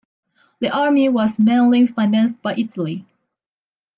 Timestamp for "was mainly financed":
1.09-2.41